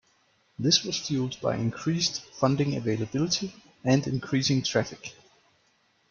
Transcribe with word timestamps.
This 0.57 0.83
was 0.83 0.97
fueled 0.97 1.39
by 1.41 1.57
increased 1.57 2.23
funding 2.25 2.75
availability 2.75 3.53
and 3.83 4.07
increasing 4.07 4.63
traffic. 4.63 5.13